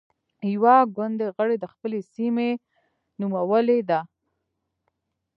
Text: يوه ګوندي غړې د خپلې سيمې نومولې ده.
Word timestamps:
يوه 0.53 0.75
ګوندي 0.95 1.27
غړې 1.35 1.55
د 1.59 1.65
خپلې 1.73 1.99
سيمې 2.13 2.49
نومولې 3.19 3.79
ده. 3.89 3.99